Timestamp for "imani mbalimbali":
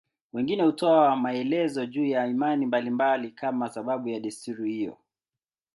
2.27-3.31